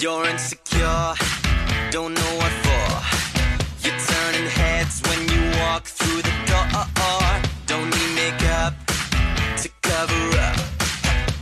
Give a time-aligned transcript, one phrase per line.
[0.00, 1.14] You're insecure,
[1.90, 2.88] don't know what for.
[3.82, 6.66] You're turning heads when you walk through the door.
[7.66, 8.74] Don't need makeup
[9.62, 10.56] to cover up.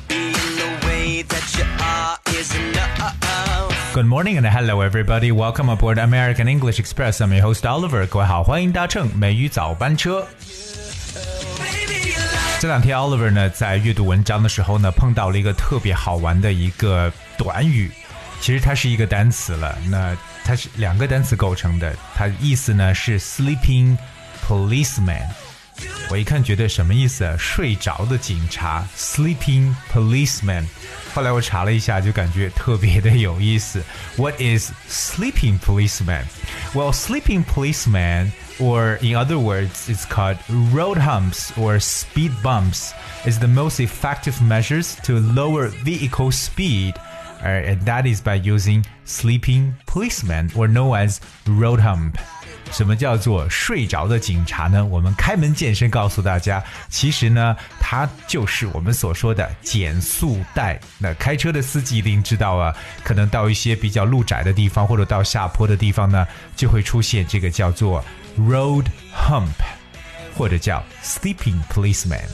[0.08, 3.94] Being the way that you are is enough.
[3.94, 5.32] Good morning and hello everybody.
[5.32, 7.20] Welcome aboard American English Express.
[7.20, 8.06] I'm your host Oliver.
[8.06, 10.26] 各位好，欢迎搭乘美语早班车。
[12.60, 17.90] 这两天 Oliver 呢在阅读文章的时候呢，碰到了一个特别好玩的一个短语。
[18.42, 23.96] 其实它是一个单词了，那它是两个单词构成的，它意思呢是 sleeping
[24.46, 25.26] policeman。
[26.10, 27.36] 我一看觉得什么意思啊？
[27.38, 30.64] 睡着的警察，sleeping policeman。
[31.14, 33.82] 后来我查了一下，就感觉特别的有意思。
[34.16, 36.24] What is sleeping policeman?
[36.74, 42.90] Well, sleeping policeman, or in other words, it's called road humps or speed bumps,
[43.24, 46.94] is the most effective measures to lower vehicle speed.
[47.42, 52.14] Uh, and that is by using sleeping policeman, or known as road hump.
[52.72, 54.84] 什么叫做睡着的警察呢？
[54.84, 60.78] 我们开门见山告诉大家，其实呢，它就是我们所说的减速带。
[60.98, 66.26] 那开车的司机一定知道啊，可能到一些比较路窄的地方，或者到下坡的地方呢，
[66.56, 68.04] 就会出现这个叫做
[68.38, 68.84] road
[69.14, 69.46] hump，
[70.36, 72.26] 或者叫 sleeping policeman。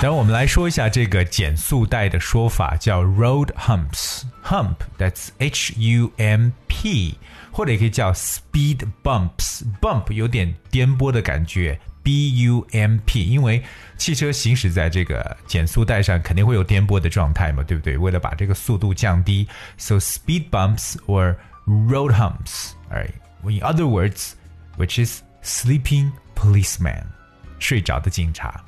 [0.01, 7.17] 然后我们来说一下这个减速带的说法，叫 road humps。Hump，that's H U M P，
[7.51, 13.63] 或者也可以叫 speed bumps。Bump 有点颠簸的感觉，B U M P，因为
[13.97, 17.97] 汽车行驶在这个减速带上，肯定会有颠簸的状态嘛，对不对？
[17.97, 24.33] 为了把这个速度降低，so speed bumps or road humps。Alright, in other words,
[24.77, 27.03] which is sleeping policeman，
[27.57, 28.63] 睡着的警察。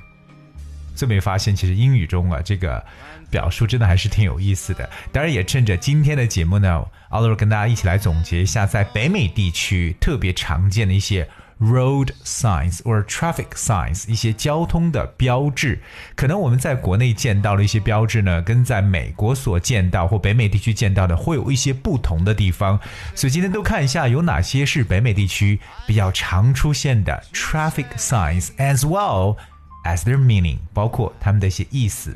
[0.95, 2.83] 最没发现，其实英语中啊，这个
[3.29, 4.89] 表述真的还是挺有意思的。
[5.11, 11.27] 当然，也趁着今天的节目呢，Oliver 跟大家一起来总结一下，在北美地区特别常见的一些
[11.59, 15.81] road signs or traffic signs，一些交通的标志。
[16.15, 22.79] 可能我们在国内见到的一些标志呢，跟在美国所见到或北美地区见到的会有一些不同的地方。
[23.15, 29.37] 所以今天都看一下有哪些是北美地区比较常出现的 traffic signs as well。
[29.83, 32.15] As their meaning，包括他们的一些意思。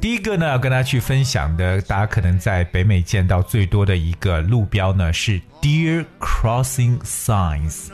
[0.00, 7.90] 第一个呢，要跟大家去分享的，大家可能在北美见到最多的一个路标呢，是 Deer Crossing Signs。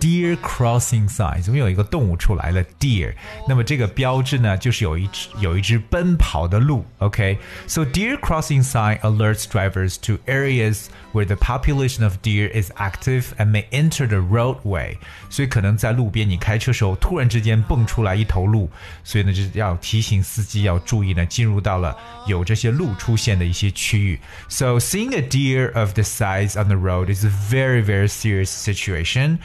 [0.00, 3.14] Deer crossing sign，总有一个动物出来了，deer。
[3.48, 6.84] 那么这个标志呢，就是有一只有一只奔跑的鹿。
[6.98, 7.90] OK，so、okay?
[7.92, 13.50] deer crossing sign alerts drivers to areas where the population of deer is active and
[13.50, 14.96] may enter the roadway。
[15.30, 18.70] 所以可能在路边你开车时候，突然之间蹦出来一头鹿，
[19.02, 24.20] 所以呢，就是要提醒司机要注意呢，进入到了有这些鹿出现的一些区域。
[24.48, 29.38] So seeing a deer of the size on the road is a very very serious situation.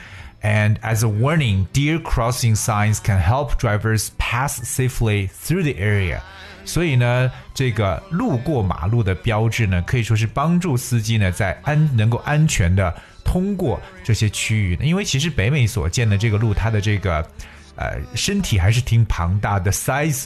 [0.45, 6.21] And as a warning, deer crossing signs can help drivers pass safely through the area.
[6.65, 12.93] 所以呢，这个路过马路的标志呢，可以说是帮助司机呢在安能够安全的
[13.23, 14.77] 通过这些区域。
[14.81, 17.27] 因为其实北美所见的这个鹿，它的这个
[17.75, 19.71] 呃身体还是挺庞大的。
[19.71, 20.25] Size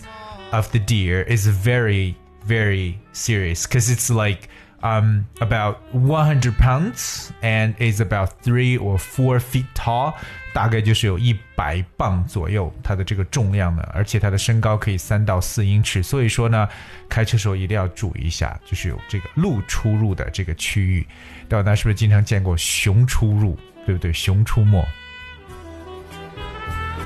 [0.52, 2.16] of the deer is very
[2.48, 4.50] very serious because it's like
[4.83, 10.15] um, about 100 pounds and is about three or four feet tall，
[10.53, 16.69] 大概就是有一百磅左右它的这个重量呢，而且它的身高可以三到四英尺，所以说呢，
[17.09, 21.07] 开车时候一定要注意一下，就是有这个鹿出入的这个区域。
[21.49, 23.57] 大家是不是经常见过熊出入？
[23.87, 24.13] 对不对？
[24.13, 24.87] 熊出没。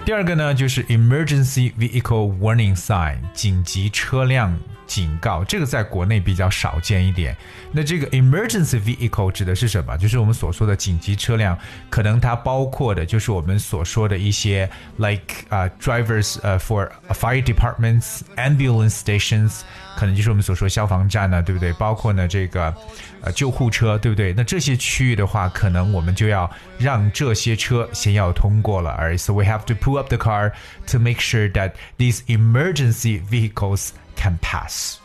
[0.04, 4.54] 第二个呢，就是 emergency vehicle warning sign，紧急车辆
[4.87, 7.37] 警告，这个在国内比较少见一点。
[7.71, 9.95] 那这个 emergency vehicle 指的是什么？
[9.97, 11.55] 就是我们所说的紧急车辆，
[11.91, 14.67] 可能它包括的就是我们所说的一些
[14.97, 19.61] like 啊 drivers 呃 for fire departments, ambulance stations，
[19.95, 21.71] 可能就是我们所说消防站呢，对不对？
[21.73, 22.73] 包括呢这个
[23.21, 24.33] 呃救护车，对不对？
[24.33, 26.49] 那这些区域的话，可能我们就要
[26.79, 28.89] 让这些车先要通过了。
[28.91, 30.51] 而 so we have to pull up the car
[30.87, 34.97] to make sure that these emergency vehicles can pass。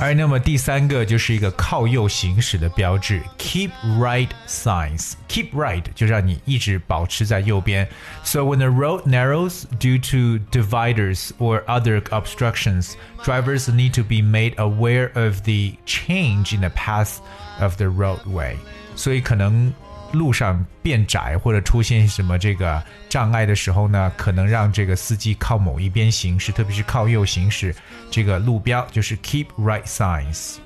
[0.00, 7.86] 而那么第三个就是一个靠右行驶的标志，keep right signs。keep right 就让你一直保持在右边。
[8.24, 14.54] So when the road narrows due to dividers or other obstructions, drivers need to be made
[14.56, 17.18] aware of the change in the path
[17.60, 18.56] of the roadway.
[18.96, 19.72] 所以可能
[20.13, 27.75] 路上变窄或者出现什么这个障碍的时候呢，可能让这个司机靠某一边行驶，特别是靠右行驶。
[28.09, 30.57] 这个路标就是 keep right signs。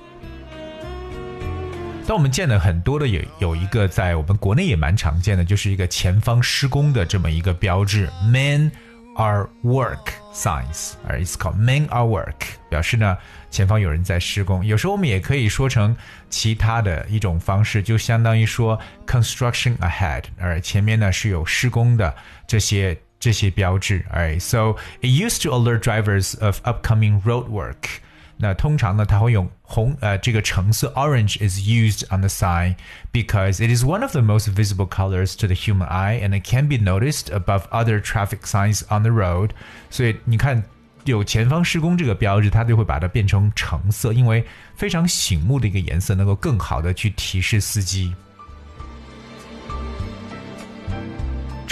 [2.06, 8.72] 当我们见了很多的有有一个在我们国内也蛮常见的，就是一个前方施工的这么一个标志 Man
[9.17, 12.35] are work signs，而 it's called men are work，
[12.71, 13.17] 表示呢
[13.51, 14.65] 前方有人在施工。
[14.65, 15.95] 有时候我们也可以说成
[16.31, 22.15] 其他的一种方式，就相当于说 construction ahead，而前面呢是有施工的
[22.47, 24.05] 这些这些标志。
[24.11, 28.01] Alright, so it used to alert drivers of upcoming road work.
[28.39, 32.75] 那通常呢，它会用红呃这个橙色 orange is used on the sign
[33.13, 36.45] because it is one of the most visible colors to the human eye and it
[36.45, 39.51] can be noticed above other traffic signs on the road。
[39.91, 40.63] 所以你看
[41.05, 44.45] 有前方施工这个标志，它就会把它变成橙色，因为
[44.75, 48.15] 非常醒目的一个颜色，能够更好的去提示司机。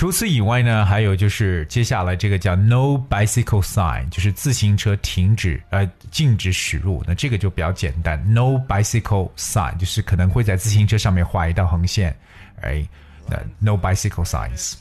[0.06, 7.04] 除此以外呢，还有就是接下来这个叫 No bicycle sign，就是自行车停止呃禁止驶入。
[7.08, 12.16] 那这个就比较简单，No bicycle sign 就是可能会在自行车上面画一道横线，
[12.62, 12.88] 哎，
[13.28, 14.76] 那 No bicycle signs。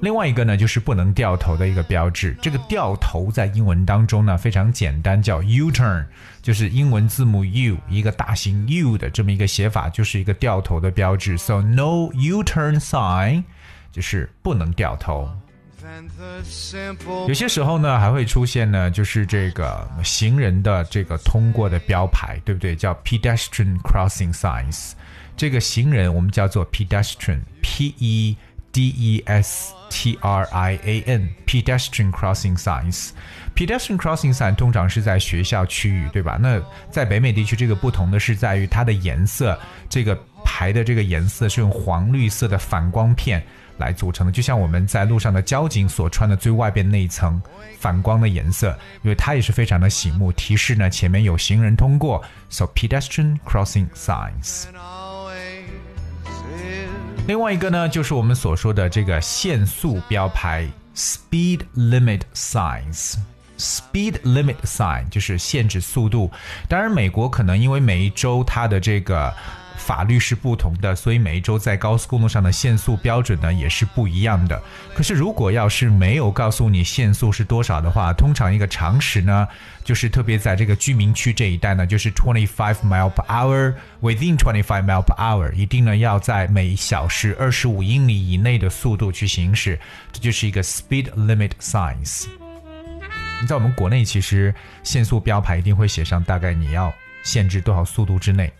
[0.00, 2.36] 另外一个呢，就是不能掉头的一个标志。
[2.40, 6.04] 这个掉头在英文当中呢非常简单，叫 U-turn，
[6.40, 11.36] 就是英文字母 U 一个大型 U 的这么一个写法，就是一个掉头的标志。
[11.36, 13.42] So no U-turn sign，
[13.90, 15.28] 就是不能掉头。
[17.26, 22.76] 有些时候呢，还会出现呢，就是这个行人的这个通过的标牌，对不对？
[22.76, 24.92] 叫 pedestrian crossing signs。
[25.36, 28.36] 这个行人我们叫做 pedestrian，P E。
[28.72, 33.10] D E S T R I A N pedestrian crossing signs。
[33.56, 36.38] pedestrian crossing sign 通常是在学校区域，对吧？
[36.40, 36.60] 那
[36.90, 43.42] 在北美地区，这个不同的是在于它的颜色，这个牌的这个颜色是用黄绿色的反光片
[43.78, 47.40] 来组成的，就像我们在路上的交警所穿的最外边那一层
[47.80, 52.22] 反光的颜色，因为它也是非常的醒目，提示呢前面有行人通过。
[52.50, 54.66] So pedestrian crossing signs。
[57.28, 60.66] 另外一个呢，就是我们所说的这个限速标牌
[60.96, 63.16] （speed limit signs）。
[63.58, 66.30] speed limit sign 就是限制速度。
[66.70, 69.30] 当然，美国可能因为每一周它的这个。
[69.78, 74.60] 法律是不同的，所以每一周在高速公路上的限速标准呢也是不一样的。
[74.94, 79.48] 可是如果要是没有告诉你限速是多少的话，通常一个常识呢，
[79.84, 89.78] 就是特别在这个居民区这一带呢，就是 twenty five mile per hour within twenty five mile per hour，一定呢要在每小时二十五英里以内的速度去行驶，
[90.12, 92.26] 这就是一个 speed limit signs。
[93.40, 94.52] 你在我们国内其实
[94.82, 96.92] 限速标牌一定会写上大概你要
[97.22, 98.52] 限制多少速度之内。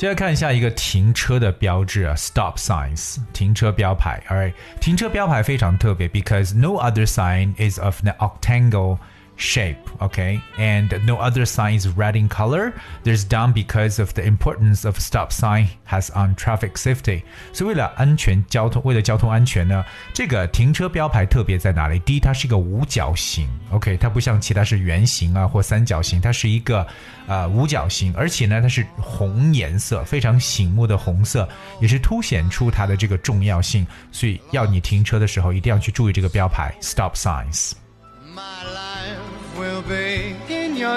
[0.00, 4.18] 接着看一下一个停车的标志啊，stop signs，停车标牌。
[4.30, 8.96] Alright，停车标牌非常特别，because no other sign is of the octangle
[9.39, 10.39] shape, okay?
[10.57, 12.71] And no other sign is red in color.
[13.03, 17.23] There's done because of the importance of stop sign has on traffic safety.
[17.51, 19.83] 所以为了安全交通，为了交通安全呢，
[20.13, 21.99] 这个停车标牌特别在哪里？
[21.99, 26.87] 第一，它是一个五角形，OK，它不像其他是圆形啊或三角形，它是一个
[27.27, 31.45] 呃五角形，而且呢它是红颜色，非常醒目的红色，
[31.81, 33.85] 也是凸显出它的这个重要性。
[34.13, 37.73] 所以要你停车的时候，一定要去注意这个标牌，stop signs。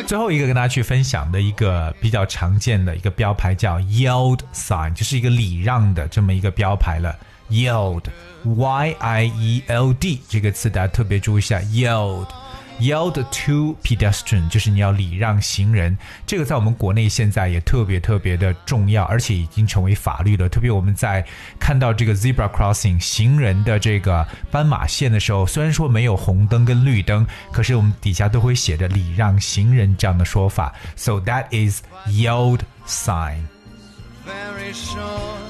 [0.08, 7.17] 最后一个跟大家去分享的一个比较常见的一个标牌叫 yield sign，就是一个礼让的这么一个标牌了。
[7.50, 12.42] yield，y i e l d 这个词大家特别注意一下，yield。
[12.79, 15.97] Yield to pedestrian，就是你要礼让行人。
[16.25, 20.49] 这个在我们国内现在也特别特别的重要，而且已经成为法律了。
[20.49, 21.25] 特别我们在
[21.59, 30.73] 看到这个 zebra crossing 行人的这个斑马线的时候，虽然说没有红灯跟绿灯，可是我们底下都会写着礼让行人这样的说法。
[30.97, 33.52] So that is yield sign。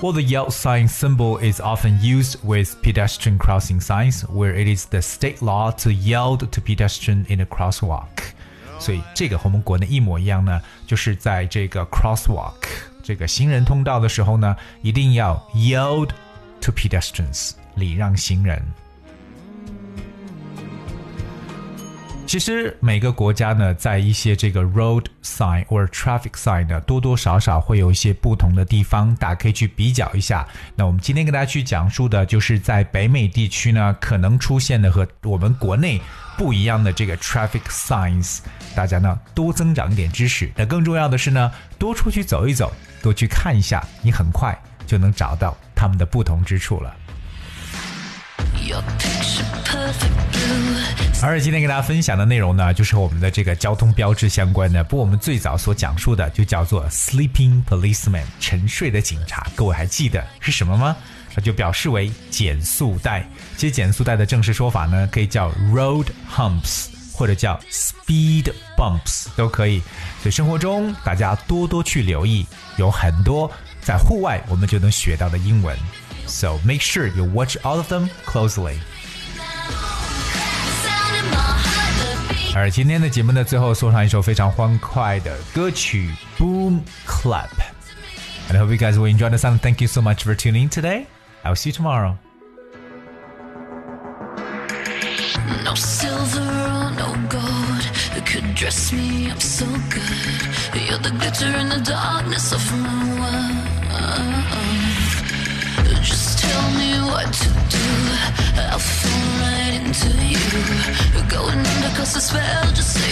[0.00, 4.86] Well, the yield sign symbol is often used with pedestrian crossing signs, where it is
[4.86, 8.06] the state law to yield to pedestrian in a crosswalk.
[8.78, 12.54] 所以这个和我们国内一模一样呢，就是在这个 crosswalk
[13.02, 16.10] 这个行人通道的时候呢，一定要 yield
[16.60, 18.62] to pedestrians，礼让行人。
[22.33, 30.43] 其实每个国家呢，在一些这个 road sign 或者 traffic sign 呢，多多少少会有一些不同的地方，大家可以去比较一下。
[30.75, 36.01] 那我们今天跟大家去讲述的，就是在北美地区呢，可能出现的和我们国内
[36.35, 38.39] 不一样的这个 traffic signs，
[38.73, 40.51] 大家呢多增长一点知识。
[40.55, 42.73] 那更重要的是呢，多出去走一走，
[43.03, 46.95] 多去看一下，你很快就能找到他们的不同之处了。
[51.21, 54.83] 而今天跟大家分享的内容呢，就是和我们的这个交通标志相关的。
[54.83, 59.47] 不过我们最早所讲述的就叫做 sleeping policeman，沉睡的警察。
[59.55, 60.95] 各位还记得是什么吗？
[61.33, 63.25] 那就表示为减速带。
[63.55, 69.81] 其实减速带的正式说法呢，可以叫 road humps，或者叫 speed bumps 都可以。
[70.21, 72.45] 所以生活中大家多多去留意，
[72.77, 73.49] 有很多
[73.81, 75.75] 在户外我们就能学到的英文。
[76.32, 78.78] So make sure you watch all of them closely.
[82.54, 86.10] 而今天的节目的最后送上一首非常欢快的歌曲《
[86.42, 89.58] Boom Clap》。And I hope you guys will enjoy the song.
[89.58, 91.06] Thank you so much for tuning in today.
[91.44, 92.16] I'll see you tomorrow.
[95.64, 97.68] No silver or no gold
[98.28, 100.82] could dress me up so good.
[100.88, 104.61] You're the glitter in the darkness of my world.
[106.45, 107.87] Tell me what to do.
[108.61, 110.43] I'll fall right into you.
[111.13, 113.02] You're going under cause the spell, just